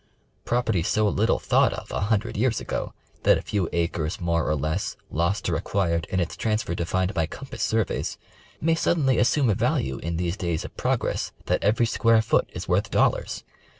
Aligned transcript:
Property 0.45 0.81
so 0.81 1.07
little 1.07 1.37
thought 1.37 1.73
of 1.73 1.91
a 1.91 1.99
hundred 2.01 2.35
years 2.35 2.59
ago 2.59 2.91
tliat 3.23 3.37
a 3.37 3.41
few 3.43 3.69
acres 3.71 4.19
more 4.19 4.49
or 4.49 4.55
less, 4.55 4.97
lost 5.11 5.47
or 5.47 5.55
acquired, 5.55 6.07
in 6.09 6.19
its 6.19 6.35
transfer 6.35 6.73
defined 6.73 7.13
by 7.13 7.27
compass 7.27 7.61
surveys, 7.61 8.17
may 8.59 8.73
suddenly 8.73 9.19
assume 9.19 9.47
a 9.47 9.53
value 9.53 9.99
in 9.99 10.17
these 10.17 10.35
days 10.35 10.65
of 10.65 10.75
progress 10.75 11.33
that 11.45 11.63
every 11.63 11.85
square 11.85 12.23
foot 12.23 12.49
is 12.51 12.67
worth 12.67 12.89
dollars. 12.89 13.43